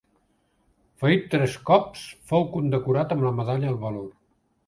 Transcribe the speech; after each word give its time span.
Ferit 1.01 1.27
tres 1.33 1.57
cops, 1.67 2.07
fou 2.33 2.47
condecorat 2.55 3.15
amb 3.17 3.27
la 3.29 3.35
medalla 3.41 3.69
al 3.75 3.79
valor. 3.87 4.09